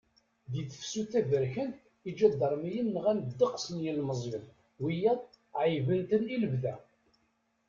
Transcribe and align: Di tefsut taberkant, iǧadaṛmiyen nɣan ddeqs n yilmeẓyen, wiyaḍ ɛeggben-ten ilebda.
Di 0.51 0.61
tefsut 0.63 1.07
taberkant, 1.11 1.75
iǧadaṛmiyen 2.09 2.87
nɣan 2.95 3.19
ddeqs 3.29 3.65
n 3.73 3.77
yilmeẓyen, 3.83 4.45
wiyaḍ 4.81 5.19
ɛeggben-ten 5.61 6.23
ilebda. 6.35 6.75